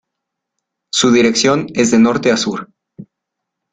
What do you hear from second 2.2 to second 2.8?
a sur.